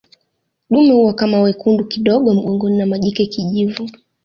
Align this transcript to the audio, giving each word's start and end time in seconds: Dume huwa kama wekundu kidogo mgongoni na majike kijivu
Dume 0.69 0.91
huwa 0.93 1.13
kama 1.13 1.41
wekundu 1.41 1.85
kidogo 1.85 2.33
mgongoni 2.33 2.77
na 2.77 2.85
majike 2.85 3.25
kijivu 3.25 3.89